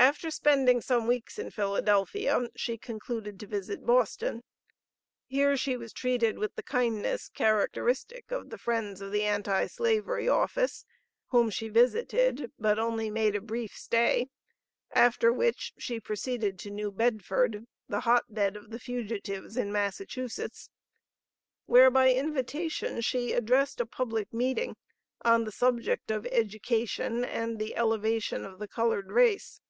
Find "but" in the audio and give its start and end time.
12.60-12.78